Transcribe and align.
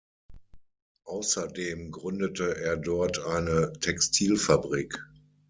Außerdem 1.05 1.91
gründete 1.91 2.59
er 2.59 2.75
dort 2.75 3.23
eine 3.23 3.71
Textilfabrik. 3.81 4.95